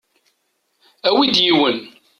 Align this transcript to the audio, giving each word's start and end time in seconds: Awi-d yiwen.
Awi-d 1.07 1.35
yiwen. 1.45 1.77